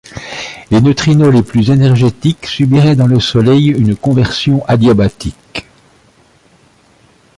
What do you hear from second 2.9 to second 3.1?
dans